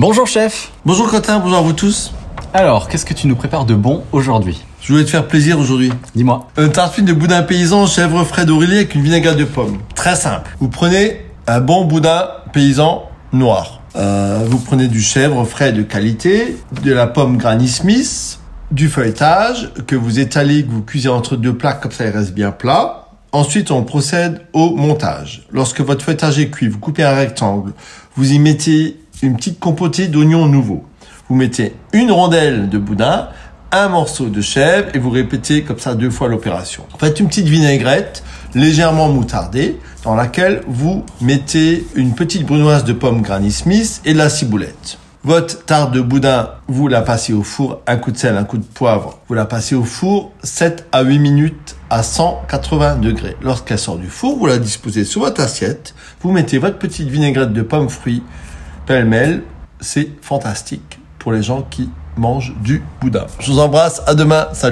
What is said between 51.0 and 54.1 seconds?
8 minutes à 180 degrés. Lorsqu'elle sort du